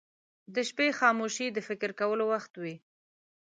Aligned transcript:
•د 0.55 0.57
شپې 0.69 0.87
خاموشي 0.99 1.47
د 1.51 1.57
فکر 1.67 1.89
کولو 1.99 2.23
وخت 2.33 2.53
وي. 2.61 2.75